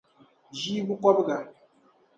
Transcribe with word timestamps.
ʒii 0.57 0.85
bukɔbiga. 0.87 1.37